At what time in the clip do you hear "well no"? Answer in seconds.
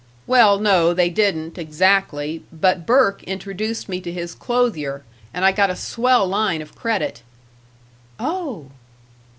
0.25-0.95